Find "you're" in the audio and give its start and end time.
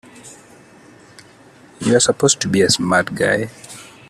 1.79-1.99